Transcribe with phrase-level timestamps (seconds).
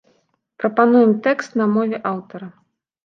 [0.61, 2.47] Прапануем тэкст на мове аўтара.